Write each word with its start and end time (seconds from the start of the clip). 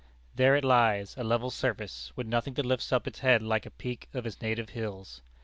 There 0.33 0.55
it 0.55 0.63
lies, 0.63 1.15
a 1.15 1.23
level 1.23 1.51
surface, 1.51 2.11
with 2.15 2.25
nothing 2.25 2.55
that 2.55 2.65
lifts 2.65 2.91
up 2.91 3.05
its 3.05 3.19
head 3.19 3.43
like 3.43 3.67
a 3.67 3.69
peak 3.69 4.09
of 4.15 4.23
his 4.23 4.41
native 4.41 4.69
hills. 4.69 5.21